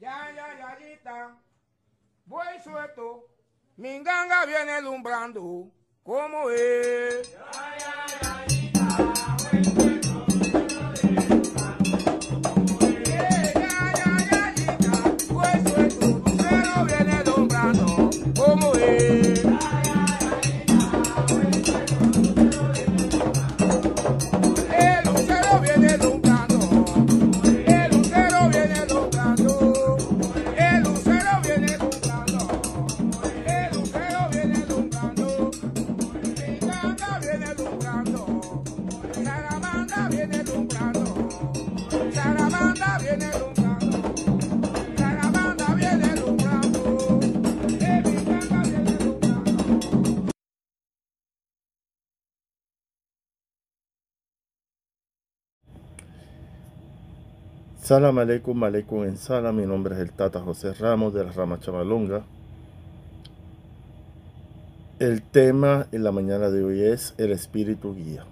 Ya, 0.00 0.30
ya, 0.30 0.46
ya, 0.58 0.78
yita. 0.78 1.36
Voy 2.26 2.46
suelto. 2.62 3.26
Mi 3.76 3.98
ganga 4.02 4.46
viene 4.46 4.72
alumbrando. 4.72 5.72
¿Cómo 6.04 6.50
es? 6.50 7.32
Ya, 7.32 7.76
ya, 7.78 7.97
Salam 57.88 58.18
aleikum, 58.18 58.64
aleikum 58.64 59.04
en 59.04 59.16
sala. 59.16 59.50
Mi 59.50 59.64
nombre 59.64 59.94
es 59.94 60.02
el 60.02 60.12
Tata 60.12 60.40
José 60.40 60.74
Ramos 60.74 61.14
de 61.14 61.24
la 61.24 61.32
Rama 61.32 61.58
Chamalonga. 61.58 62.22
El 64.98 65.22
tema 65.22 65.86
en 65.90 66.04
la 66.04 66.12
mañana 66.12 66.50
de 66.50 66.62
hoy 66.62 66.82
es 66.82 67.14
el 67.16 67.32
espíritu 67.32 67.94
guía. 67.94 68.26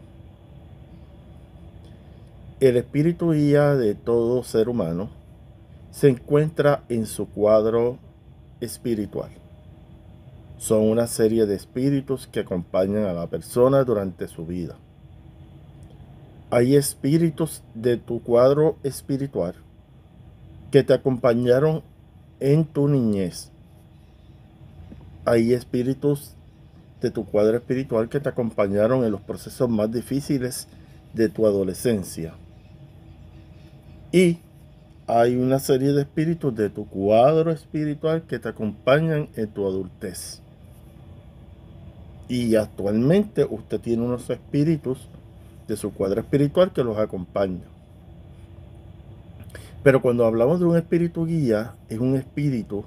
El 2.61 2.77
espíritu 2.77 3.33
guía 3.33 3.77
de 3.77 3.94
todo 3.94 4.44
ser 4.44 4.69
humano 4.69 5.08
se 5.91 6.11
encuentra 6.11 6.84
en 6.91 7.06
su 7.06 7.27
cuadro 7.27 7.97
espiritual. 8.61 9.31
Son 10.59 10.83
una 10.83 11.06
serie 11.06 11.47
de 11.47 11.55
espíritus 11.55 12.27
que 12.27 12.41
acompañan 12.41 13.06
a 13.06 13.14
la 13.14 13.27
persona 13.28 13.84
durante 13.84 14.28
su 14.28 14.44
vida. 14.44 14.77
Hay 16.48 16.77
espíritus 16.77 17.62
de 17.75 17.97
tu 17.97 18.22
cuadro 18.22 18.78
espiritual 18.84 19.55
que 20.70 20.84
te 20.84 20.94
acompañaron 20.94 21.83
en 22.38 22.64
tu 22.64 22.86
niñez. 22.86 23.50
Hay 25.25 25.53
espíritus 25.55 26.34
de 27.00 27.11
tu 27.11 27.25
cuadro 27.25 27.56
espiritual 27.56 28.08
que 28.08 28.20
te 28.20 28.28
acompañaron 28.28 29.05
en 29.05 29.11
los 29.11 29.20
procesos 29.22 29.69
más 29.69 29.91
difíciles 29.91 30.69
de 31.14 31.28
tu 31.28 31.47
adolescencia. 31.47 32.34
Y 34.12 34.38
hay 35.08 35.34
una 35.36 35.58
serie 35.58 35.92
de 35.92 36.03
espíritus 36.03 36.55
de 36.55 36.70
tu 36.70 36.86
cuadro 36.86 37.50
espiritual 37.50 38.22
que 38.22 38.38
te 38.38 38.48
acompañan 38.48 39.28
en 39.34 39.48
tu 39.48 39.66
adultez. 39.66 40.41
Y 42.28 42.55
actualmente 42.55 43.44
usted 43.44 43.81
tiene 43.81 44.05
unos 44.05 44.31
espíritus 44.31 45.08
de 45.69 45.77
su 45.77 45.92
cuadro 45.92 46.20
espiritual 46.20 46.72
que 46.72 46.84
los 46.84 46.98
acompaña. 46.98 47.64
Pero 49.83 50.03
cuando 50.03 50.25
hablamos 50.25 50.59
de 50.59 50.67
un 50.67 50.77
espíritu 50.77 51.27
guía, 51.27 51.75
es 51.89 51.98
un 51.98 52.17
espíritu 52.17 52.84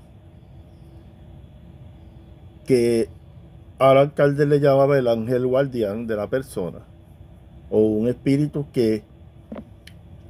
que 2.66 3.10
al 3.80 3.98
alcalde 3.98 4.46
le 4.46 4.60
llamaba 4.60 4.98
el 4.98 5.08
ángel 5.08 5.48
guardián 5.48 6.08
de 6.08 6.16
la 6.16 6.28
persona, 6.28 6.80
o 7.70 7.80
un 7.80 8.10
espíritu 8.10 8.68
que, 8.74 9.04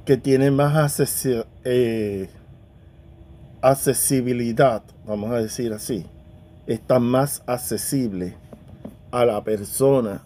que 0.04 0.16
tiene 0.16 0.50
más 0.50 1.00
eh, 1.64 2.30
accesibilidad, 3.60 4.82
vamos 5.06 5.32
a 5.32 5.38
decir 5.38 5.72
así, 5.72 6.06
está 6.66 7.00
más 7.00 7.42
accesible 7.46 8.34
a 9.10 9.24
la 9.24 9.42
persona 9.42 10.22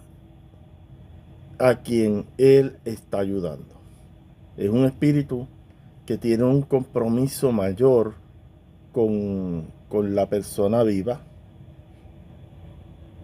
a 1.58 1.76
quien 1.76 2.26
él 2.38 2.78
está 2.84 3.18
ayudando. 3.18 3.74
Es 4.56 4.70
un 4.70 4.84
espíritu 4.84 5.46
que 6.06 6.18
tiene 6.18 6.44
un 6.44 6.62
compromiso 6.62 7.52
mayor 7.52 8.14
con, 8.92 9.66
con 9.88 10.14
la 10.14 10.28
persona 10.28 10.82
viva 10.82 11.20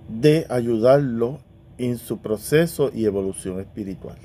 de 0.09 0.47
ayudarlo 0.51 1.39
en 1.79 1.99
su 1.99 2.19
proceso 2.19 2.91
y 2.93 3.05
evolución 3.05 3.61
espiritual. 3.61 4.19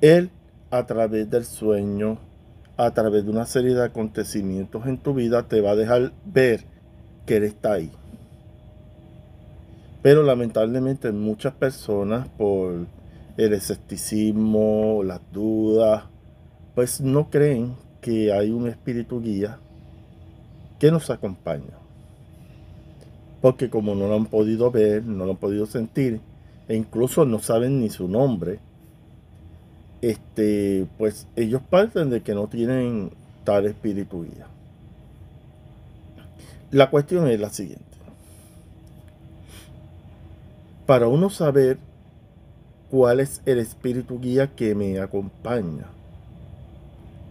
Él, 0.00 0.30
a 0.70 0.86
través 0.86 1.28
del 1.30 1.44
sueño, 1.44 2.18
a 2.76 2.92
través 2.92 3.24
de 3.24 3.30
una 3.30 3.46
serie 3.46 3.74
de 3.74 3.84
acontecimientos 3.84 4.86
en 4.86 4.98
tu 4.98 5.14
vida, 5.14 5.48
te 5.48 5.60
va 5.60 5.72
a 5.72 5.76
dejar 5.76 6.12
ver 6.24 6.64
que 7.26 7.38
Él 7.38 7.44
está 7.44 7.72
ahí. 7.72 7.90
Pero 10.02 10.22
lamentablemente 10.22 11.10
muchas 11.12 11.54
personas 11.54 12.28
por 12.28 12.86
el 13.36 13.52
escepticismo, 13.52 15.02
las 15.04 15.20
dudas, 15.32 16.04
pues 16.74 17.00
no 17.00 17.30
creen 17.30 17.74
que 18.00 18.32
hay 18.32 18.50
un 18.50 18.68
espíritu 18.68 19.20
guía 19.20 19.58
que 20.78 20.90
nos 20.90 21.10
acompaña. 21.10 21.78
Porque 23.40 23.70
como 23.70 23.94
no 23.94 24.08
lo 24.08 24.16
han 24.16 24.26
podido 24.26 24.70
ver, 24.70 25.04
no 25.04 25.24
lo 25.24 25.32
han 25.32 25.36
podido 25.36 25.66
sentir, 25.66 26.20
e 26.68 26.76
incluso 26.76 27.24
no 27.24 27.38
saben 27.38 27.80
ni 27.80 27.90
su 27.90 28.08
nombre, 28.08 28.60
este, 30.02 30.86
pues 30.96 31.26
ellos 31.34 31.62
parten 31.68 32.10
de 32.10 32.22
que 32.22 32.34
no 32.34 32.46
tienen 32.46 33.10
tal 33.44 33.66
espíritu 33.66 34.24
guía. 34.24 34.46
La 36.70 36.90
cuestión 36.90 37.28
es 37.28 37.40
la 37.40 37.50
siguiente. 37.50 37.87
Para 40.88 41.06
uno 41.06 41.28
saber 41.28 41.76
cuál 42.90 43.20
es 43.20 43.42
el 43.44 43.58
espíritu 43.58 44.18
guía 44.20 44.54
que 44.56 44.74
me 44.74 44.98
acompaña, 45.00 45.84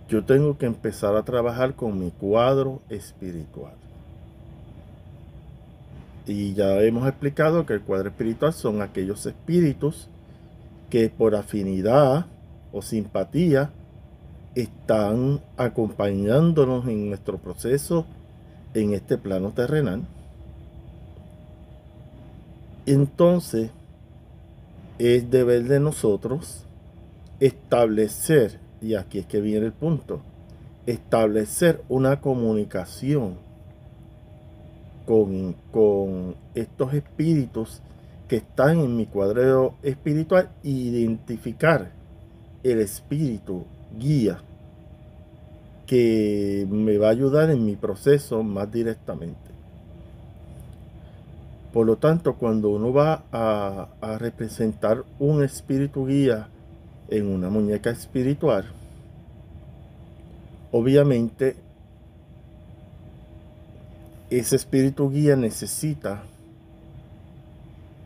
yo 0.07 0.23
tengo 0.23 0.59
que 0.59 0.67
empezar 0.67 1.15
a 1.15 1.23
trabajar 1.23 1.73
con 1.73 1.97
mi 1.97 2.11
cuadro 2.11 2.83
espiritual. 2.87 3.73
Y 6.27 6.53
ya 6.53 6.83
hemos 6.83 7.07
explicado 7.07 7.65
que 7.65 7.73
el 7.73 7.81
cuadro 7.81 8.09
espiritual 8.09 8.53
son 8.53 8.83
aquellos 8.83 9.25
espíritus 9.25 10.07
que 10.91 11.09
por 11.09 11.33
afinidad 11.33 12.27
o 12.71 12.83
simpatía 12.83 13.71
están 14.53 15.41
acompañándonos 15.57 16.87
en 16.87 17.09
nuestro 17.09 17.39
proceso 17.39 18.05
en 18.75 18.93
este 18.93 19.17
plano 19.17 19.49
terrenal. 19.49 20.03
Entonces, 22.87 23.69
es 24.97 25.29
deber 25.29 25.65
de 25.65 25.81
nosotros 25.81 26.63
establecer, 27.41 28.61
y 28.81 28.95
aquí 28.95 29.19
es 29.19 29.25
que 29.25 29.41
viene 29.41 29.65
el 29.65 29.73
punto, 29.73 30.21
establecer 30.85 31.83
una 31.89 32.21
comunicación 32.21 33.35
con, 35.05 35.57
con 35.71 36.37
estos 36.55 36.93
espíritus 36.93 37.81
que 38.29 38.37
están 38.37 38.79
en 38.79 38.95
mi 38.95 39.05
cuadro 39.05 39.75
espiritual 39.83 40.49
identificar 40.63 41.91
el 42.63 42.79
espíritu 42.79 43.65
guía 43.99 44.39
que 45.85 46.65
me 46.69 46.97
va 46.97 47.07
a 47.07 47.11
ayudar 47.11 47.49
en 47.49 47.65
mi 47.65 47.75
proceso 47.75 48.43
más 48.43 48.71
directamente. 48.71 49.46
Por 51.73 51.85
lo 51.85 51.97
tanto, 51.97 52.35
cuando 52.35 52.69
uno 52.69 52.93
va 52.93 53.23
a, 53.31 54.17
representar 54.17 55.03
un 55.19 55.43
espíritu 55.43 56.07
guía 56.07 56.47
en 57.09 57.27
una 57.27 57.49
muñeca 57.49 57.89
espiritual, 57.89 58.65
obviamente 60.71 61.55
ese 64.29 64.55
espíritu 64.55 65.09
guía 65.09 65.35
necesita 65.35 66.23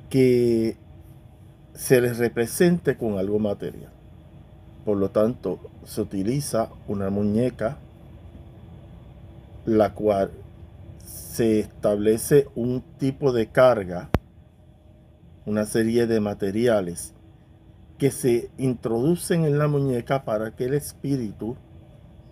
que 0.10 0.75
se 1.74 2.02
les 2.02 2.18
represente 2.18 2.98
con 2.98 3.18
algo 3.18 3.40
material. 3.40 3.92
Por 4.86 4.98
lo 4.98 5.10
tanto, 5.12 5.60
se 5.86 6.02
utiliza 6.02 6.69
una 6.88 7.10
muñeca 7.10 7.78
la 9.66 9.94
cual 9.94 10.31
se 11.31 11.62
establece 11.62 12.50
un 12.56 12.83
tipo 12.98 13.31
de 13.31 13.48
carga, 13.48 14.10
una 15.45 15.63
serie 15.63 16.06
de 16.06 16.19
materiales 16.19 17.13
que 17.98 18.12
se 18.12 18.51
introducen 18.57 19.45
en 19.45 19.57
la 19.57 19.69
muñeca 19.69 20.25
para 20.25 20.54
que 20.57 20.66
el 20.66 20.74
espíritu 20.74 21.56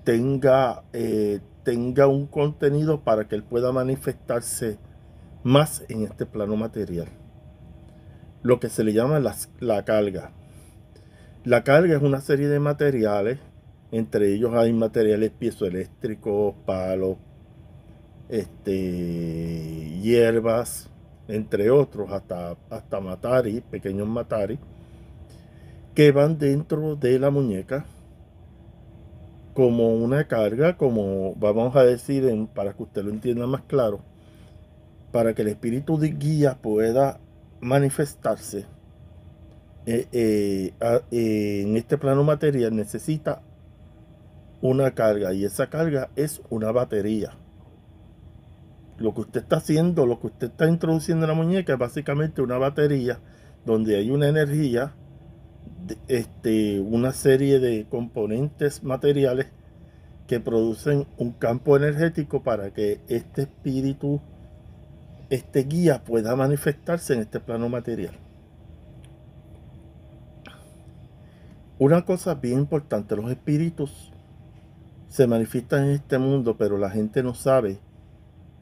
tenga, 0.04 0.84
eh, 0.92 1.40
tenga 1.64 2.08
un 2.08 2.28
contenido 2.28 3.06
para 3.06 3.30
que 3.30 3.36
él 3.36 3.44
pueda 3.44 3.72
manifestarse 3.72 4.80
más 5.44 5.86
en 5.88 6.04
este 6.04 6.26
plano 6.26 6.58
material. 6.58 7.08
Lo 8.42 8.60
que 8.60 8.68
se 8.68 8.84
le 8.84 8.92
llama 8.92 9.22
la 9.62 9.86
carga. 9.86 10.34
La 11.46 11.64
carga 11.64 11.96
es 11.96 12.04
una 12.04 12.20
serie 12.20 12.50
de 12.50 12.60
materiales, 12.60 13.40
entre 13.94 14.34
ellos 14.34 14.54
hay 14.56 14.74
materiales 14.74 15.32
piezoeléctricos, 15.32 16.56
palos, 16.66 17.18
este, 18.30 20.00
hierbas, 20.02 20.90
entre 21.28 21.70
otros, 21.70 22.12
hasta, 22.12 22.56
hasta 22.70 23.00
matari, 23.00 23.62
pequeños 23.62 24.08
matari, 24.08 24.60
que 25.94 26.12
van 26.12 26.38
dentro 26.38 26.96
de 26.96 27.20
la 27.20 27.30
muñeca 27.30 27.86
como 29.54 29.94
una 29.94 30.28
carga, 30.28 30.78
como 30.78 31.36
vamos 31.36 31.76
a 31.76 31.84
decir, 31.84 32.26
en, 32.26 32.48
para 32.48 32.74
que 32.74 32.84
usted 32.84 33.04
lo 33.04 33.10
entienda 33.10 33.46
más 33.48 33.64
claro, 33.64 34.00
para 35.12 35.34
que 35.34 35.42
el 35.42 35.50
espíritu 35.50 35.98
de 35.98 36.10
guía 36.12 36.58
pueda 36.62 37.20
manifestarse 37.60 38.66
eh, 39.92 40.74
eh, 41.12 41.62
en 41.64 41.76
este 41.76 41.98
plano 41.98 42.24
material 42.24 42.76
necesita 42.76 43.42
una 44.62 44.92
carga 44.92 45.34
y 45.34 45.46
esa 45.46 45.70
carga 45.70 46.10
es 46.16 46.42
una 46.50 46.72
batería. 46.72 47.32
Lo 49.00 49.14
que 49.14 49.22
usted 49.22 49.42
está 49.42 49.58
haciendo, 49.58 50.06
lo 50.06 50.20
que 50.20 50.28
usted 50.28 50.48
está 50.48 50.68
introduciendo 50.68 51.26
en 51.26 51.30
la 51.30 51.36
muñeca 51.36 51.74
es 51.74 51.80
básicamente 51.80 52.42
una 52.42 52.58
batería 52.58 53.20
donde 53.66 53.96
hay 53.96 54.12
una 54.12 54.28
energía, 54.28 54.94
este, 56.08 56.82
una 56.82 57.14
serie 57.14 57.60
de 57.60 57.88
componentes 57.90 58.84
materiales 58.84 59.48
que 60.28 60.42
producen 60.42 61.08
un 61.18 61.32
campo 61.32 61.78
energético 61.78 62.44
para 62.44 62.74
que 62.74 63.00
este 63.08 63.44
espíritu, 63.44 64.22
este 65.30 65.64
guía 65.64 66.04
pueda 66.04 66.36
manifestarse 66.36 67.14
en 67.14 67.22
este 67.22 67.40
plano 67.40 67.70
material. 67.70 68.16
Una 71.80 72.04
cosa 72.04 72.36
bien 72.36 72.60
importante, 72.60 73.16
los 73.16 73.32
espíritus 73.32 74.12
se 75.08 75.26
manifiestan 75.26 75.86
en 75.86 75.92
este 75.92 76.18
mundo, 76.18 76.58
pero 76.58 76.78
la 76.78 76.90
gente 76.90 77.24
no 77.24 77.34
sabe 77.34 77.80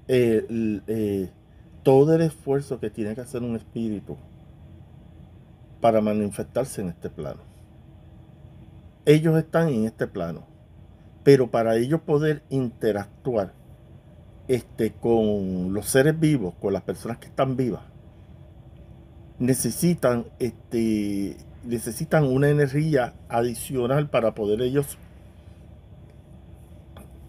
eh, 0.07 0.45
eh, 0.87 1.29
todo 1.83 2.15
el 2.15 2.21
esfuerzo 2.21 2.79
que 2.79 2.89
tiene 2.89 3.15
que 3.15 3.21
hacer 3.21 3.43
un 3.43 3.55
espíritu 3.55 4.17
para 5.81 6.01
manifestarse 6.01 6.81
en 6.81 6.89
este 6.89 7.09
plano. 7.09 7.41
Ellos 9.05 9.37
están 9.37 9.69
en 9.69 9.85
este 9.85 10.07
plano, 10.07 10.45
pero 11.23 11.49
para 11.49 11.77
ellos 11.77 12.01
poder 12.01 12.43
interactuar 12.49 13.53
este, 14.47 14.91
con 14.91 15.73
los 15.73 15.87
seres 15.87 16.19
vivos, 16.19 16.55
con 16.59 16.73
las 16.73 16.81
personas 16.83 17.17
que 17.17 17.27
están 17.27 17.55
vivas, 17.55 17.83
necesitan 19.39 20.25
este, 20.39 21.37
necesitan 21.63 22.23
una 22.23 22.49
energía 22.49 23.13
adicional 23.29 24.09
para 24.09 24.33
poder 24.33 24.61
ellos 24.61 24.97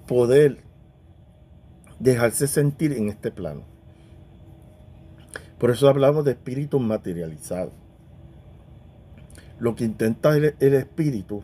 poder 0.07 0.68
dejarse 1.99 2.47
sentir 2.47 2.93
en 2.93 3.09
este 3.09 3.31
plano. 3.31 3.63
Por 5.59 5.71
eso 5.71 5.89
hablamos 5.89 6.25
de 6.25 6.33
espíritu 6.33 6.79
materializado. 6.79 7.73
Lo 9.59 9.75
que 9.75 9.85
intenta 9.85 10.37
el, 10.37 10.45
espíritu, 10.61 11.43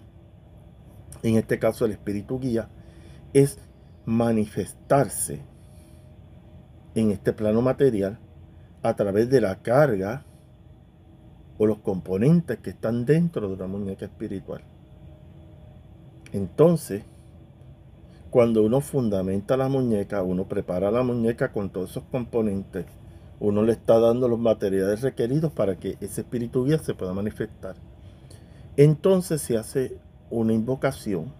en 1.22 1.36
este 1.36 1.58
caso 1.58 1.84
el 1.84 1.92
espíritu 1.92 2.38
guía, 2.38 2.68
es 3.32 3.58
manifestarse 4.06 5.40
en 6.94 7.10
este 7.10 7.32
plano 7.32 7.60
material 7.60 8.20
a 8.82 8.94
través 8.94 9.28
de 9.30 9.40
la 9.40 9.62
carga 9.62 10.24
o 11.58 11.66
los 11.66 11.78
componentes 11.78 12.58
que 12.58 12.70
están 12.70 13.04
dentro 13.04 13.48
de 13.48 13.54
una 13.54 13.66
muñeca 13.66 14.04
espiritual. 14.04 14.62
Entonces, 16.32 17.04
cuando 18.34 18.64
uno 18.64 18.80
fundamenta 18.80 19.56
la 19.56 19.68
muñeca, 19.68 20.24
uno 20.24 20.48
prepara 20.48 20.90
la 20.90 21.04
muñeca 21.04 21.52
con 21.52 21.70
todos 21.70 21.90
esos 21.90 22.02
componentes, 22.10 22.84
uno 23.38 23.62
le 23.62 23.70
está 23.70 24.00
dando 24.00 24.26
los 24.26 24.40
materiales 24.40 25.02
requeridos 25.02 25.52
para 25.52 25.76
que 25.76 25.96
ese 26.00 26.22
espíritu 26.22 26.64
guía 26.64 26.78
se 26.78 26.94
pueda 26.94 27.12
manifestar. 27.12 27.76
Entonces 28.76 29.40
se 29.40 29.56
hace 29.56 29.98
una 30.30 30.52
invocación 30.52 31.32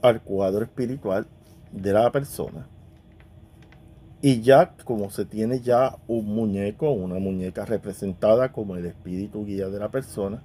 al 0.00 0.22
cuadro 0.22 0.64
espiritual 0.64 1.26
de 1.72 1.92
la 1.92 2.10
persona 2.10 2.66
y 4.22 4.40
ya 4.40 4.74
como 4.82 5.10
se 5.10 5.26
tiene 5.26 5.60
ya 5.60 5.98
un 6.08 6.24
muñeco, 6.24 6.90
una 6.90 7.18
muñeca 7.18 7.66
representada 7.66 8.50
como 8.50 8.76
el 8.76 8.86
espíritu 8.86 9.44
guía 9.44 9.68
de 9.68 9.78
la 9.78 9.90
persona, 9.90 10.42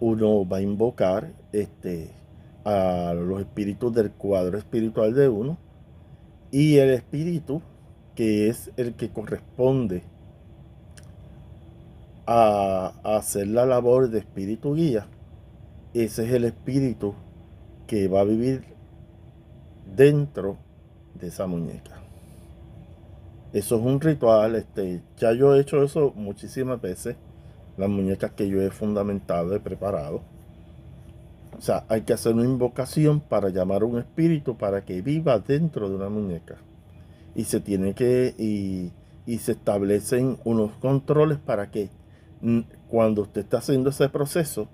uno 0.00 0.48
va 0.48 0.56
a 0.56 0.62
invocar 0.62 1.34
este, 1.52 2.21
a 2.64 3.14
los 3.14 3.40
espíritus 3.40 3.92
del 3.94 4.12
cuadro 4.12 4.58
espiritual 4.58 5.14
de 5.14 5.28
uno 5.28 5.58
y 6.50 6.76
el 6.76 6.90
espíritu 6.90 7.62
que 8.14 8.48
es 8.48 8.70
el 8.76 8.94
que 8.94 9.10
corresponde 9.10 10.02
a, 12.26 12.92
hacer 13.02 13.48
la 13.48 13.66
labor 13.66 14.10
de 14.10 14.20
espíritu 14.20 14.74
guía, 14.74 15.06
ese 15.94 16.24
es 16.24 16.32
el 16.32 16.44
espíritu 16.44 17.14
que 17.86 18.08
va 18.08 18.20
a 18.20 18.24
vivir 18.24 18.64
dentro 19.96 20.56
de 21.14 21.28
esa 21.28 21.46
muñeca. 21.46 22.00
Eso 23.52 23.76
es 23.76 23.82
un 23.82 24.00
ritual, 24.00 24.54
este, 24.54 25.02
ya 25.18 25.32
yo 25.32 25.54
he 25.54 25.60
hecho 25.60 25.82
eso 25.82 26.12
muchísimas 26.14 26.80
veces, 26.80 27.16
las 27.76 27.88
muñecas 27.88 28.32
que 28.32 28.48
yo 28.48 28.62
he 28.62 28.70
fundamentado, 28.70 29.54
he 29.54 29.60
preparado. 29.60 30.22
O 31.62 31.64
sea, 31.64 31.84
hay 31.88 32.00
que 32.00 32.12
hacer 32.12 32.34
una 32.34 32.42
invocación 32.42 33.20
para 33.20 33.48
llamar 33.50 33.82
a 33.82 33.84
un 33.84 33.96
espíritu 33.96 34.58
para 34.58 34.84
que 34.84 35.00
viva 35.00 35.38
dentro 35.38 35.88
de 35.88 35.94
una 35.94 36.08
muñeca. 36.08 36.56
Y 37.36 37.44
se 37.44 37.60
tiene 37.60 37.94
que, 37.94 38.34
y, 38.36 38.90
y 39.26 39.38
se 39.38 39.52
establecen 39.52 40.38
unos 40.42 40.72
controles 40.78 41.38
para 41.38 41.70
que 41.70 41.88
cuando 42.88 43.22
usted 43.22 43.42
está 43.42 43.58
haciendo 43.58 43.90
ese 43.90 44.08
proceso, 44.08 44.66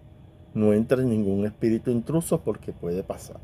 no 0.55 0.73
entre 0.73 1.05
ningún 1.05 1.45
espíritu 1.45 1.91
intruso 1.91 2.41
porque 2.41 2.73
puede 2.73 3.03
pasar. 3.03 3.39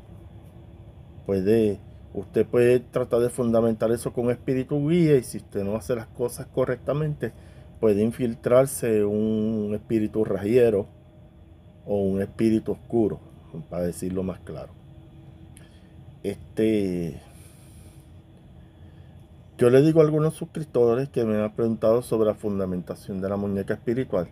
Puede 1.27 1.79
Usted 2.15 2.47
puede 2.47 2.79
tratar 2.79 3.19
de 3.19 3.29
fundamentar 3.29 3.91
eso 3.91 4.11
con 4.11 4.31
espíritu 4.31 4.89
guía 4.89 5.17
y 5.17 5.23
si 5.23 5.37
usted 5.37 5.63
no 5.63 5.75
hace 5.75 5.93
las 5.93 6.07
cosas 6.07 6.47
correctamente, 6.47 7.31
puede 7.79 8.01
infiltrarse 8.01 9.05
un 9.05 9.69
espíritu 9.75 10.25
rajero 10.25 10.87
o 11.85 12.01
un 12.01 12.23
espíritu 12.23 12.71
oscuro, 12.71 13.19
para 13.63 13.83
decirlo 13.83 14.23
más 14.23 14.39
claro. 14.39 14.69
Este, 16.23 17.21
yo 19.57 19.69
le 19.69 19.81
digo 19.81 20.01
a 20.01 20.03
algunos 20.03 20.33
suscriptores 20.33 21.07
que 21.09 21.23
me 21.23 21.41
han 21.41 21.53
preguntado 21.53 22.01
sobre 22.01 22.27
la 22.27 22.35
fundamentación 22.35 23.21
de 23.21 23.29
la 23.29 23.37
muñeca 23.37 23.75
espiritual. 23.75 24.27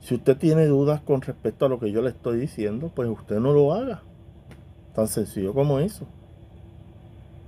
Si 0.00 0.14
usted 0.14 0.36
tiene 0.36 0.66
dudas 0.66 1.00
con 1.00 1.20
respecto 1.20 1.66
a 1.66 1.68
lo 1.68 1.78
que 1.78 1.92
yo 1.92 2.02
le 2.02 2.10
estoy 2.10 2.40
diciendo, 2.40 2.90
pues 2.94 3.08
usted 3.08 3.38
no 3.40 3.52
lo 3.52 3.72
haga. 3.72 4.02
Tan 4.94 5.06
sencillo 5.06 5.54
como 5.54 5.78
eso. 5.78 6.06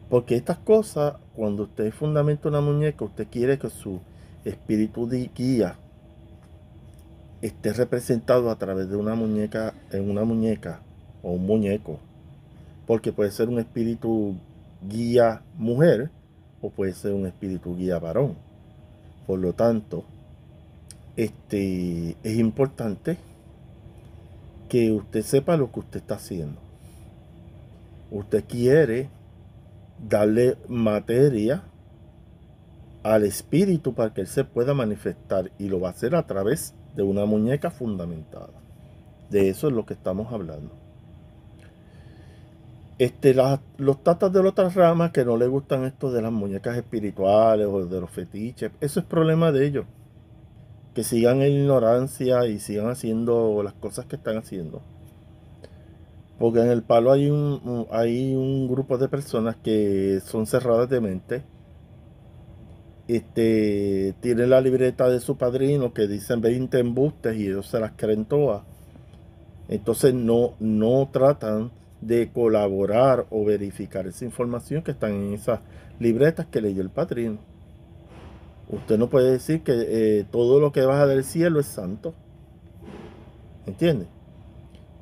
Porque 0.08 0.36
estas 0.36 0.58
cosas, 0.58 1.14
cuando 1.34 1.64
usted 1.64 1.92
fundamenta 1.92 2.48
una 2.48 2.60
muñeca, 2.60 3.04
usted 3.04 3.26
quiere 3.30 3.58
que 3.58 3.70
su 3.70 4.00
espíritu 4.44 5.08
de 5.08 5.30
guía 5.34 5.76
esté 7.42 7.72
representado 7.72 8.50
a 8.50 8.56
través 8.56 8.88
de 8.90 8.96
una 8.96 9.14
muñeca, 9.14 9.74
en 9.90 10.10
una 10.10 10.24
muñeca 10.24 10.80
o 11.22 11.32
un 11.32 11.46
muñeco. 11.46 11.98
Porque 12.86 13.12
puede 13.12 13.30
ser 13.30 13.48
un 13.48 13.58
espíritu 13.58 14.36
guía 14.88 15.42
mujer 15.56 16.10
o 16.60 16.70
puede 16.70 16.92
ser 16.94 17.12
un 17.12 17.26
espíritu 17.26 17.76
guía 17.76 17.98
varón. 17.98 18.36
Por 19.26 19.38
lo 19.38 19.52
tanto, 19.52 20.04
este, 21.16 22.16
es 22.22 22.38
importante 22.38 23.18
que 24.68 24.92
usted 24.92 25.22
sepa 25.22 25.56
lo 25.56 25.70
que 25.72 25.80
usted 25.80 26.00
está 26.00 26.14
haciendo. 26.14 26.60
Usted 28.10 28.44
quiere 28.48 29.08
darle 30.08 30.56
materia 30.68 31.62
al 33.02 33.24
espíritu 33.24 33.94
para 33.94 34.12
que 34.12 34.22
él 34.22 34.26
se 34.26 34.44
pueda 34.44 34.74
manifestar 34.74 35.50
y 35.58 35.68
lo 35.68 35.80
va 35.80 35.88
a 35.88 35.92
hacer 35.92 36.14
a 36.14 36.26
través 36.26 36.74
de 36.94 37.02
una 37.02 37.24
muñeca 37.24 37.70
fundamentada. 37.70 38.50
De 39.30 39.48
eso 39.48 39.68
es 39.68 39.74
lo 39.74 39.86
que 39.86 39.94
estamos 39.94 40.32
hablando. 40.32 40.72
Este, 43.00 43.34
los 43.78 44.04
tatas 44.04 44.30
de 44.30 44.42
las 44.42 44.52
otras 44.52 44.74
ramas 44.74 45.10
que 45.10 45.24
no 45.24 45.38
le 45.38 45.46
gustan 45.46 45.84
esto 45.84 46.12
de 46.12 46.20
las 46.20 46.30
muñecas 46.30 46.76
espirituales 46.76 47.66
o 47.66 47.86
de 47.86 47.98
los 47.98 48.10
fetiches, 48.10 48.72
eso 48.78 49.00
es 49.00 49.06
problema 49.06 49.50
de 49.52 49.66
ellos. 49.66 49.86
Que 50.92 51.02
sigan 51.02 51.40
en 51.40 51.52
ignorancia 51.62 52.44
y 52.46 52.58
sigan 52.58 52.90
haciendo 52.90 53.62
las 53.62 53.72
cosas 53.72 54.04
que 54.04 54.16
están 54.16 54.36
haciendo. 54.36 54.82
Porque 56.38 56.60
en 56.60 56.68
el 56.68 56.82
palo 56.82 57.10
hay 57.10 57.30
un, 57.30 57.86
hay 57.90 58.34
un 58.34 58.68
grupo 58.68 58.98
de 58.98 59.08
personas 59.08 59.56
que 59.56 60.20
son 60.22 60.46
cerradas 60.46 60.90
de 60.90 61.00
mente. 61.00 61.42
Este, 63.08 64.14
tienen 64.20 64.50
la 64.50 64.60
libreta 64.60 65.08
de 65.08 65.20
su 65.20 65.38
padrino 65.38 65.94
que 65.94 66.06
dicen 66.06 66.42
20 66.42 66.78
embustes 66.78 67.34
y 67.34 67.46
ellos 67.46 67.66
se 67.66 67.80
las 67.80 67.92
creen 67.96 68.26
todas. 68.26 68.62
Entonces 69.68 70.12
no, 70.12 70.52
no 70.58 71.08
tratan 71.10 71.79
de 72.00 72.30
colaborar 72.30 73.26
o 73.30 73.44
verificar 73.44 74.06
esa 74.06 74.24
información 74.24 74.82
que 74.82 74.92
están 74.92 75.12
en 75.12 75.34
esas 75.34 75.60
libretas 75.98 76.46
que 76.46 76.60
leyó 76.60 76.82
el 76.82 76.90
padrino. 76.90 77.38
Usted 78.68 78.98
no 78.98 79.10
puede 79.10 79.32
decir 79.32 79.62
que 79.62 79.72
eh, 79.74 80.24
todo 80.30 80.60
lo 80.60 80.72
que 80.72 80.82
baja 80.82 81.06
del 81.06 81.24
cielo 81.24 81.60
es 81.60 81.66
santo. 81.66 82.14
¿Entiende? 83.66 84.06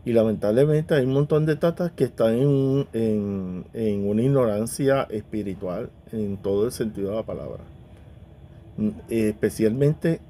Y 0.04 0.12
lamentablemente 0.12 0.94
hay 0.94 1.04
un 1.04 1.12
montón 1.12 1.44
de 1.44 1.56
tatas 1.56 1.92
que 1.92 2.04
están 2.04 2.34
en, 2.38 3.64
una 3.74 4.22
ignorancia 4.22 5.02
espiritual 5.10 5.90
en 6.12 6.38
todo 6.38 6.64
el 6.64 6.72
sentido 6.72 7.10
de 7.10 7.16
la 7.16 7.24
palabra. 7.24 7.62
Especialmente 9.10 10.20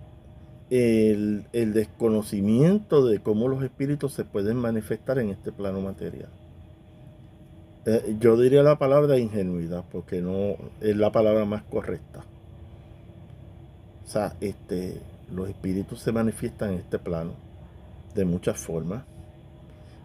el, 0.71 1.45
desconocimiento 1.53 3.07
de 3.07 3.21
cómo 3.21 3.47
los 3.47 3.63
espíritus 3.63 4.15
se 4.15 4.25
pueden 4.25 4.57
manifestar 4.57 5.21
en 5.21 5.31
este 5.31 5.53
plano 5.53 5.81
material. 5.81 6.29
Eh, 7.89 8.17
yo 8.21 8.37
diría 8.37 8.63
la 8.63 8.79
palabra 8.79 9.19
ingenuidad, 9.19 9.85
porque 9.91 10.21
no 10.21 10.57
es 10.81 10.97
la 10.97 11.11
palabra 11.11 11.45
más 11.45 11.63
correcta. 11.63 12.25
O 14.07 14.11
sea, 14.11 14.35
este, 14.41 15.01
los 15.33 15.49
espíritus 15.49 16.01
se 16.01 16.13
manifiestan 16.13 16.71
en 16.71 16.81
este 16.81 16.99
plano 16.99 17.33
de 18.15 18.25
muchas 18.25 18.59
formas 18.59 19.03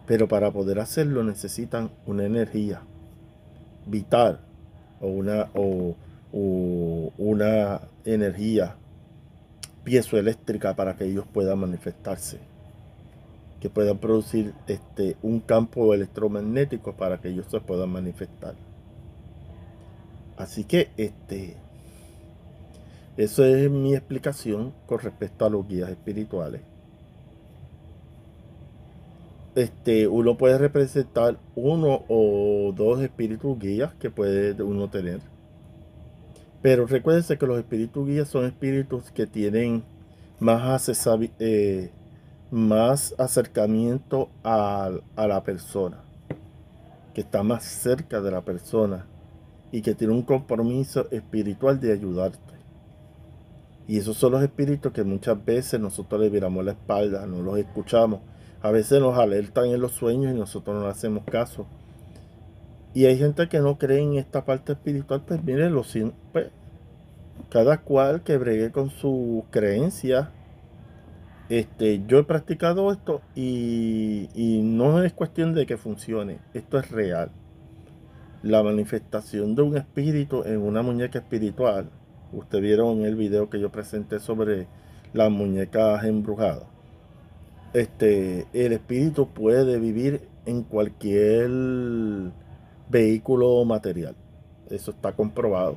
pero 0.06 0.28
para 0.28 0.50
poder 0.50 0.80
hacerlo 0.80 1.24
necesitan 1.24 1.90
una 2.06 2.24
energía 2.24 2.82
vital 3.86 4.40
o 5.00 5.08
una, 5.08 5.48
o, 5.54 5.96
una 7.16 7.80
energía 8.04 8.76
piezoeléctrica 9.84 10.74
para 10.74 10.96
que 10.96 11.04
ellos 11.04 11.24
puedan 11.32 11.58
manifestarse. 11.58 12.38
Que 13.64 13.70
puedan 13.70 13.96
producir 13.96 14.52
este, 14.66 15.16
un 15.22 15.40
campo 15.40 15.94
electromagnético 15.94 16.92
para 16.92 17.18
que 17.18 17.30
ellos 17.30 17.46
se 17.50 17.60
puedan 17.60 17.88
manifestar. 17.88 18.54
Así 20.36 20.64
que 20.64 20.90
este, 20.98 21.56
eso 23.16 23.42
es 23.44 23.70
mi 23.70 23.94
explicación 23.94 24.74
con 24.86 24.98
respecto 24.98 25.46
a 25.46 25.48
los 25.50 25.66
guías 25.66 25.88
espirituales 25.88 26.60
este, 29.54 30.08
uno 30.08 30.36
puede 30.36 30.58
representar 30.58 31.38
uno 31.54 32.04
o 32.08 32.72
dos 32.74 33.00
espíritus 33.00 33.58
guías 33.58 33.94
que 33.94 34.10
puede 34.10 34.60
uno 34.62 34.88
tener. 34.88 35.20
Pero 36.62 36.86
recuérdense 36.86 37.38
que 37.38 37.46
los 37.46 37.58
espíritus 37.58 38.06
guías 38.06 38.28
son 38.28 38.46
espíritus 38.46 39.10
que 39.10 39.26
tienen 39.26 39.84
más, 40.40 40.90
eh, 41.38 41.90
más 42.54 43.14
acercamiento 43.18 44.30
a, 44.42 44.90
a 45.16 45.26
la 45.26 45.42
persona, 45.42 45.98
que 47.12 47.20
está 47.20 47.42
más 47.42 47.64
cerca 47.64 48.20
de 48.20 48.30
la 48.30 48.42
persona 48.42 49.06
y 49.72 49.82
que 49.82 49.94
tiene 49.94 50.14
un 50.14 50.22
compromiso 50.22 51.08
espiritual 51.10 51.80
de 51.80 51.92
ayudarte. 51.92 52.54
Y 53.86 53.98
esos 53.98 54.16
son 54.16 54.32
los 54.32 54.42
espíritus 54.42 54.92
que 54.92 55.04
muchas 55.04 55.44
veces 55.44 55.78
nosotros 55.78 56.20
le 56.20 56.30
viramos 56.30 56.64
la 56.64 56.72
espalda, 56.72 57.26
no 57.26 57.42
los 57.42 57.58
escuchamos 57.58 58.20
a 58.64 58.70
veces 58.70 58.98
nos 58.98 59.18
alertan 59.18 59.66
en 59.66 59.78
los 59.78 59.92
sueños 59.92 60.32
y 60.32 60.38
nosotros 60.38 60.74
no 60.74 60.88
hacemos 60.88 61.22
caso. 61.24 61.66
Y 62.94 63.04
hay 63.04 63.18
gente 63.18 63.46
que 63.46 63.60
no 63.60 63.76
cree 63.76 64.00
en 64.00 64.14
esta 64.14 64.46
parte 64.46 64.72
espiritual, 64.72 65.22
pues 65.28 65.44
mire, 65.44 65.68
lo, 65.68 65.84
pues, 66.32 66.46
cada 67.50 67.82
cual 67.82 68.22
que 68.22 68.38
bregue 68.38 68.72
con 68.72 68.88
su 68.88 69.44
creencia. 69.50 70.30
Este, 71.48 72.02
yo 72.06 72.18
he 72.18 72.24
practicado 72.24 72.90
esto 72.90 73.20
y, 73.34 74.28
no 74.62 75.02
es 75.02 75.12
cuestión 75.12 75.54
de 75.54 75.66
que 75.66 75.76
funcione, 75.76 76.38
esto 76.54 76.78
es 76.78 76.90
real. 76.90 77.30
La 78.42 78.62
manifestación 78.62 79.54
de 79.54 79.62
un 79.62 79.76
espíritu 79.76 80.42
en 80.44 80.60
una 80.62 80.82
muñeca 80.82 81.18
espiritual. 81.18 81.90
Ustedes 82.32 82.62
vieron 82.62 83.00
en 83.00 83.06
el 83.06 83.14
video 83.14 83.48
que 83.48 83.60
yo 83.60 83.70
presenté 83.70 84.18
sobre 84.18 84.66
las 85.12 85.30
muñecas 85.30 86.04
embrujadas 86.04 86.74
este, 87.74 88.46
el 88.52 88.72
espíritu 88.72 89.28
puede 89.28 89.78
vivir 89.78 90.28
en 90.46 90.62
cualquier 90.62 91.50
vehículo 92.88 93.64
material. 93.64 94.14
Eso 94.70 94.92
está 94.92 95.12
comprobado. 95.12 95.76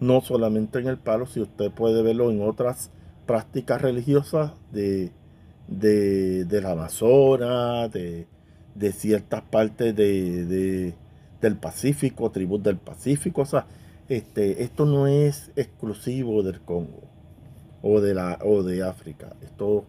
No 0.00 0.20
solamente 0.20 0.78
en 0.78 0.86
el 0.86 0.98
palo, 0.98 1.26
si 1.26 1.40
usted 1.40 1.70
puede 1.72 2.02
verlo 2.02 2.30
en 2.30 2.42
otras 2.42 2.90
prácticas 3.26 3.80
religiosas 3.82 4.52
de, 4.72 5.10
de, 5.68 6.60
la 6.60 6.72
Amazonas, 6.72 7.90
de, 7.92 8.26
ciertas 8.92 9.42
partes 9.42 9.94
de, 9.94 10.94
del 11.40 11.56
Pacífico, 11.56 12.30
tribus 12.30 12.62
del 12.62 12.76
Pacífico. 12.76 13.42
O 13.42 13.46
sea, 13.46 13.66
este, 14.08 14.62
esto 14.62 14.84
no 14.84 15.06
es 15.06 15.50
exclusivo 15.56 16.42
del 16.42 16.60
Congo 16.60 17.02
o 17.82 18.00
de, 18.00 18.14
la, 18.14 18.38
o 18.44 18.62
de 18.62 18.82
África. 18.82 19.34
Esto 19.42 19.84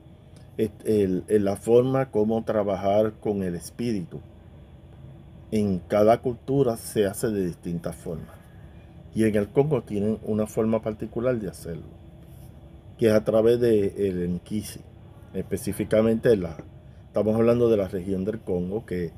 el, 0.58 1.24
la 1.28 1.56
forma 1.56 2.12
como 2.12 2.44
trabajar 2.44 3.14
con 3.20 3.44
el 3.44 3.56
espíritu. 3.56 4.20
En 5.52 5.80
cada 5.80 6.20
cultura 6.22 6.78
se 6.78 7.06
hace 7.06 7.28
de 7.30 7.46
distintas 7.46 7.96
formas. 7.96 8.36
Y 9.16 9.26
en 9.26 9.36
el 9.36 9.48
Congo 9.50 9.84
tienen 9.84 10.20
una 10.24 10.48
forma 10.48 10.82
particular 10.82 11.40
de 11.40 11.50
hacerlo, 11.50 11.86
que 12.98 13.08
es 13.08 13.14
a 13.14 13.24
través 13.24 13.60
del 13.60 13.94
el 13.98 14.24
Enkisi. 14.24 14.82
Específicamente 15.34 16.36
la, 16.38 16.58
estamos 17.08 17.36
hablando 17.36 17.70
de 17.70 17.78
la 17.78 17.88
región 17.88 18.26
del 18.26 18.40
Congo, 18.40 18.86
que 18.86 19.12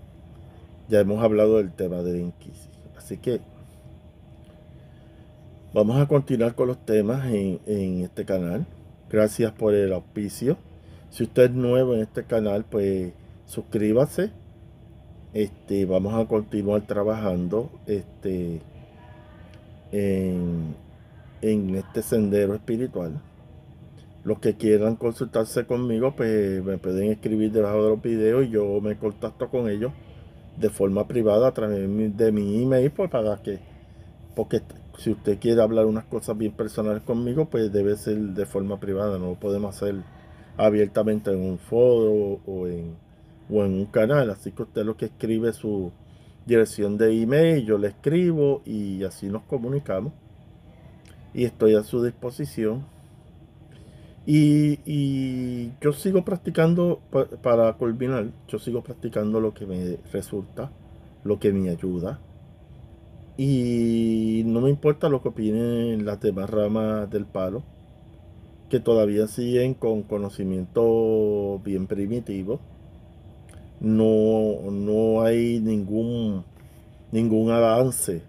ya 0.87 0.99
hemos 0.99 1.23
hablado 1.23 1.57
del 1.57 1.71
tema 1.71 2.01
del 2.01 2.17
Enkisi. 2.17 2.69
Así 2.97 3.17
que 3.17 3.41
vamos 5.73 6.01
a 6.01 6.07
continuar 6.07 6.55
con 6.55 6.67
los 6.67 6.85
temas 6.85 7.25
en, 7.27 7.59
en 7.65 8.01
este 8.01 8.25
canal. 8.25 8.65
Gracias 9.09 9.51
por 9.51 9.73
el 9.73 9.93
auspicio. 9.93 10.57
Si 11.09 11.23
usted 11.23 11.43
es 11.43 11.51
nuevo 11.51 11.93
en 11.93 12.01
este 12.01 12.23
canal, 12.23 12.65
pues 12.65 13.13
suscríbase. 13.45 14.31
Este, 15.33 15.85
vamos 15.85 16.13
a 16.13 16.25
continuar 16.27 16.87
trabajando 16.87 17.69
este, 17.87 18.61
en, 19.91 20.75
este 21.41 22.01
sendero 22.01 22.55
espiritual. 22.55 23.21
Los 24.25 24.39
que 24.39 24.55
quieran 24.55 24.95
consultarse 24.95 25.65
conmigo, 25.65 26.15
pues 26.15 26.63
me 26.63 26.77
pueden 26.77 27.11
escribir 27.11 27.51
debajo 27.51 27.83
de 27.83 27.89
los 27.91 28.01
videos 28.01 28.45
y 28.45 28.49
yo 28.49 28.81
me 28.81 28.97
contacto 28.97 29.49
con 29.49 29.69
ellos 29.69 29.93
de 30.57 30.69
forma 30.69 31.07
privada 31.07 31.47
a 31.49 31.53
través 31.53 31.87
de 32.17 32.31
mi 32.31 32.63
email 32.63 32.91
pues, 32.91 33.09
para 33.09 33.37
que, 33.43 33.59
porque 34.35 34.61
si 34.97 35.11
usted 35.11 35.37
quiere 35.39 35.61
hablar 35.61 35.85
unas 35.85 36.05
cosas 36.05 36.37
bien 36.37 36.53
personales 36.53 37.03
conmigo, 37.03 37.45
pues 37.45 37.71
debe 37.71 37.95
ser 37.97 38.17
de 38.17 38.45
forma 38.45 38.79
privada, 38.79 39.19
no 39.19 39.27
lo 39.27 39.35
podemos 39.35 39.75
hacer 39.75 39.95
abiertamente 40.57 41.31
en 41.31 41.41
un 41.41 41.59
foro 41.59 42.39
o 42.45 42.67
en, 42.67 42.95
o 43.49 43.63
en 43.63 43.73
un 43.73 43.85
canal. 43.85 44.29
Así 44.29 44.51
que 44.51 44.63
usted 44.63 44.85
lo 44.85 44.97
que 44.97 45.05
escribe 45.05 45.53
su 45.53 45.91
dirección 46.45 46.97
de 46.97 47.21
email, 47.21 47.65
yo 47.65 47.77
le 47.77 47.89
escribo 47.89 48.61
y 48.65 49.03
así 49.03 49.27
nos 49.27 49.43
comunicamos. 49.43 50.13
Y 51.33 51.43
estoy 51.43 51.75
a 51.75 51.83
su 51.83 52.03
disposición. 52.03 52.85
Y, 54.27 55.71
yo 55.81 55.93
sigo 55.93 56.25
practicando, 56.25 56.99
para 57.43 57.73
culminar, 57.73 58.27
yo 58.47 58.57
sigo 58.59 58.81
practicando 58.81 59.39
lo 59.39 59.53
que 59.53 59.65
me 59.65 59.97
resulta, 60.11 60.71
lo 61.23 61.39
que 61.39 61.53
me 61.53 61.69
ayuda. 61.69 62.19
Y 63.37 64.43
no 64.45 64.61
me 64.61 64.69
importa 64.69 65.09
lo 65.09 65.21
que 65.21 65.29
opinen 65.29 66.05
las 66.05 66.19
demás 66.21 66.49
ramas 66.49 67.09
del 67.09 67.25
palo 67.25 67.63
que 68.69 68.79
todavía 68.79 69.27
siguen 69.27 69.73
con 69.73 70.03
conocimiento 70.03 71.61
bien 71.63 71.87
primitivo. 71.87 72.59
No, 73.79 74.71
no 74.71 75.21
hay 75.21 75.59
ningún, 75.59 76.43
ningún 77.11 77.51
avance 77.51 78.23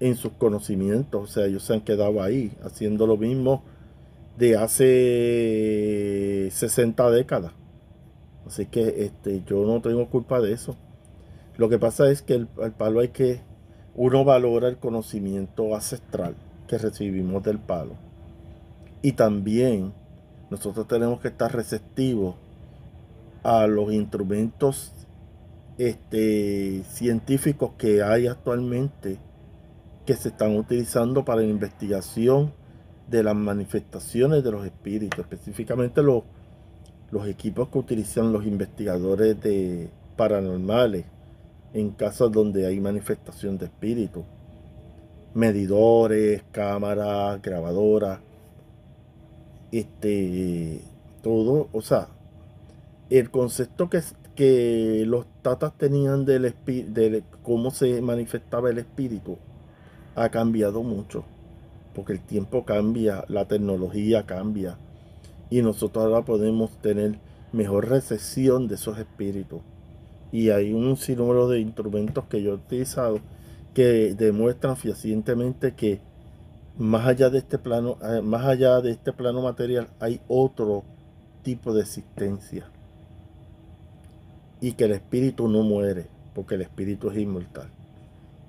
en 0.00 0.16
sus 0.16 0.32
conocimientos. 0.32 1.22
O 1.22 1.26
sea, 1.26 1.46
ellos 1.46 1.62
se 1.62 1.74
han 1.74 1.80
quedado 1.82 2.22
ahí 2.22 2.52
haciendo 2.64 3.06
lo 3.06 3.16
mismo 3.16 3.62
de 4.38 4.56
hace 4.56 4.88
60 6.50 7.10
décadas. 7.10 7.52
Así 8.46 8.66
que 8.66 9.04
este, 9.04 9.42
yo 9.46 9.64
no 9.64 9.80
tengo 9.80 10.08
culpa 10.08 10.40
de 10.40 10.52
eso. 10.52 10.76
Lo 11.56 11.68
que 11.68 11.78
pasa 11.78 12.10
es 12.10 12.22
que 12.22 12.34
el, 12.34 12.48
el 12.62 12.72
palo 12.72 13.00
hay 13.00 13.08
que, 13.08 13.40
uno 13.94 14.24
valora 14.24 14.68
el 14.68 14.76
conocimiento 14.76 15.74
ancestral 15.74 16.36
que 16.68 16.78
recibimos 16.78 17.42
del 17.42 17.58
palo 17.58 17.94
y 19.02 19.12
también 19.12 19.92
nosotros 20.50 20.88
tenemos 20.88 21.20
que 21.20 21.28
estar 21.28 21.54
receptivos 21.54 22.34
a 23.42 23.66
los 23.66 23.92
instrumentos 23.92 24.92
este, 25.78 26.82
científicos 26.90 27.72
que 27.78 28.02
hay 28.02 28.26
actualmente 28.26 29.18
que 30.04 30.14
se 30.14 30.30
están 30.30 30.56
utilizando 30.56 31.24
para 31.24 31.42
la 31.42 31.46
investigación 31.46 32.52
de 33.08 33.22
las 33.22 33.34
manifestaciones 33.34 34.42
de 34.42 34.50
los 34.50 34.64
espíritus, 34.64 35.20
específicamente 35.20 36.02
los, 36.02 36.24
los 37.10 37.26
equipos 37.28 37.68
que 37.68 37.78
utilizan 37.78 38.32
los 38.32 38.44
investigadores 38.44 39.40
de 39.40 39.90
paranormales 40.16 41.04
en 41.72 41.90
casos 41.90 42.32
donde 42.32 42.66
hay 42.66 42.80
manifestación 42.80 43.58
de 43.58 43.66
espíritus, 43.66 44.24
medidores, 45.34 46.42
cámaras, 46.50 47.40
grabadoras, 47.42 48.20
este, 49.70 50.80
todo, 51.22 51.68
o 51.72 51.82
sea, 51.82 52.08
el 53.10 53.30
concepto 53.30 53.90
que, 53.90 54.00
que 54.34 55.04
los 55.06 55.26
tatas 55.42 55.76
tenían 55.76 56.24
del 56.24 56.54
de 56.64 57.24
cómo 57.42 57.70
se 57.70 58.00
manifestaba 58.00 58.70
el 58.70 58.78
espíritu 58.78 59.36
ha 60.14 60.30
cambiado 60.30 60.82
mucho, 60.82 61.24
porque 61.96 62.12
el 62.12 62.20
tiempo 62.20 62.66
cambia, 62.66 63.24
la 63.28 63.48
tecnología 63.48 64.26
cambia, 64.26 64.76
y 65.48 65.62
nosotros 65.62 66.04
ahora 66.04 66.26
podemos 66.26 66.70
tener 66.82 67.18
mejor 67.52 67.88
recepción 67.88 68.68
de 68.68 68.74
esos 68.74 68.98
espíritus. 68.98 69.62
Y 70.30 70.50
hay 70.50 70.74
un 70.74 70.98
sinnúmero 70.98 71.48
de 71.48 71.60
instrumentos 71.60 72.24
que 72.26 72.42
yo 72.42 72.50
he 72.50 72.54
utilizado 72.54 73.20
que 73.72 74.14
demuestran 74.14 74.76
fehacientemente 74.76 75.74
que 75.74 76.00
más 76.76 77.06
allá 77.06 77.30
de 77.30 77.38
este 77.38 77.56
plano, 77.56 77.96
eh, 78.02 78.20
más 78.20 78.44
allá 78.44 78.82
de 78.82 78.90
este 78.90 79.14
plano 79.14 79.40
material, 79.40 79.88
hay 79.98 80.20
otro 80.28 80.84
tipo 81.42 81.72
de 81.72 81.80
existencia. 81.80 82.66
Y 84.60 84.72
que 84.72 84.84
el 84.84 84.92
espíritu 84.92 85.48
no 85.48 85.62
muere, 85.62 86.08
porque 86.34 86.56
el 86.56 86.62
espíritu 86.62 87.08
es 87.08 87.16
inmortal. 87.16 87.70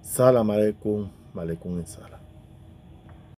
Salam 0.01 0.50
aleikum, 0.50 1.10
aleikum 1.34 1.77
en 1.80 1.88
sala. 1.88 2.17